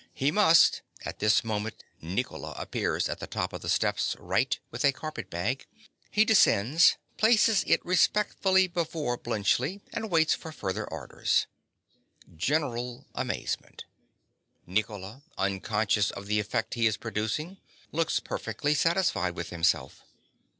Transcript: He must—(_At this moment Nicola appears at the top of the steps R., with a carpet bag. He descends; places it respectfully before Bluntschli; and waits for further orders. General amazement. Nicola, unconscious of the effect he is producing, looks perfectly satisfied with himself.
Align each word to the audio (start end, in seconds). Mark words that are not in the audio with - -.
He 0.15 0.31
must—(_At 0.31 1.19
this 1.19 1.43
moment 1.43 1.83
Nicola 2.01 2.53
appears 2.57 3.07
at 3.07 3.19
the 3.19 3.27
top 3.27 3.53
of 3.53 3.61
the 3.61 3.69
steps 3.69 4.15
R., 4.19 4.41
with 4.71 4.83
a 4.83 4.91
carpet 4.91 5.29
bag. 5.29 5.67
He 6.09 6.25
descends; 6.25 6.97
places 7.17 7.63
it 7.67 7.85
respectfully 7.85 8.65
before 8.65 9.15
Bluntschli; 9.15 9.81
and 9.93 10.09
waits 10.09 10.33
for 10.33 10.51
further 10.51 10.85
orders. 10.89 11.45
General 12.35 13.05
amazement. 13.13 13.85
Nicola, 14.65 15.21
unconscious 15.37 16.09
of 16.09 16.25
the 16.25 16.39
effect 16.39 16.73
he 16.73 16.87
is 16.87 16.97
producing, 16.97 17.57
looks 17.91 18.19
perfectly 18.19 18.73
satisfied 18.73 19.35
with 19.35 19.51
himself. 19.51 20.01